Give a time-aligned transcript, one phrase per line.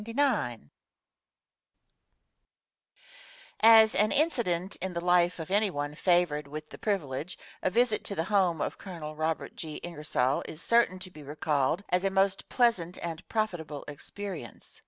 [0.01, 0.03] *[*
[3.59, 8.03] As an incident in the life of any one favored with the privilege, a visit
[8.05, 9.15] to the home of Col.
[9.15, 9.75] Robert G.
[9.83, 14.79] Ingersoll is certain to be recalled as a most pleasant and profitable experience.